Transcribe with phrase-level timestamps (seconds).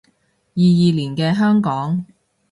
[0.55, 2.03] 二二年嘅香港